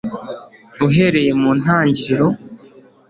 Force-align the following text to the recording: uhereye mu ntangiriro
uhereye 0.85 1.31
mu 1.41 1.51
ntangiriro 1.59 2.27